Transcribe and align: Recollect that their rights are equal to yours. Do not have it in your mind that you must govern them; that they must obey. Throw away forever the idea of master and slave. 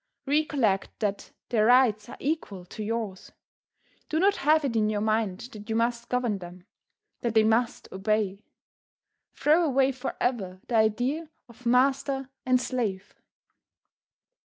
Recollect 0.25 0.99
that 1.01 1.29
their 1.49 1.67
rights 1.67 2.09
are 2.09 2.17
equal 2.19 2.65
to 2.65 2.81
yours. 2.83 3.31
Do 4.09 4.19
not 4.19 4.37
have 4.37 4.65
it 4.65 4.75
in 4.75 4.89
your 4.89 4.99
mind 4.99 5.41
that 5.53 5.69
you 5.69 5.75
must 5.75 6.09
govern 6.09 6.39
them; 6.39 6.65
that 7.21 7.35
they 7.35 7.43
must 7.43 7.87
obey. 7.91 8.43
Throw 9.35 9.63
away 9.63 9.91
forever 9.91 10.59
the 10.67 10.73
idea 10.75 11.29
of 11.47 11.67
master 11.67 12.29
and 12.47 12.59
slave. 12.59 13.13